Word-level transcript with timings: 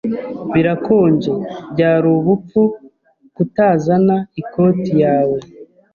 Birakonje. 0.53 1.31
Byari 1.73 2.07
ubupfu 2.17 2.61
kutazana 3.35 4.15
ikoti 4.41 4.91
yawe. 5.03 5.37